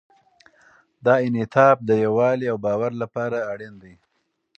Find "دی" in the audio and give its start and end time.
3.83-3.93